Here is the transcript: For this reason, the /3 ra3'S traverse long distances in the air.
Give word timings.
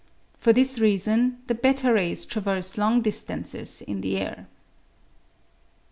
For 0.39 0.51
this 0.51 0.79
reason, 0.79 1.37
the 1.45 1.53
/3 1.53 1.61
ra3'S 1.93 2.25
traverse 2.27 2.75
long 2.75 3.01
distances 3.01 3.83
in 3.83 4.01
the 4.01 4.17
air. 4.17 4.47